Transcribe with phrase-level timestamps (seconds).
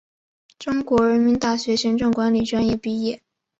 [0.57, 3.21] 中国人民大学行政管理专业毕业。